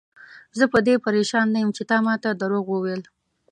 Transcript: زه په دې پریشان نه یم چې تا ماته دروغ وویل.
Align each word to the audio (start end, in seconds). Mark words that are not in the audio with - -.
زه 0.57 0.65
په 0.73 0.79
دې 0.87 0.95
پریشان 1.05 1.45
نه 1.53 1.59
یم 1.63 1.71
چې 1.77 1.83
تا 1.89 1.97
ماته 2.05 2.29
دروغ 2.33 2.65
وویل. 2.71 3.01